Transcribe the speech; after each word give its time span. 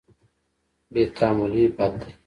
بې 0.91 1.03
تحملي 1.17 1.65
بد 1.77 1.93
دی. 2.01 2.11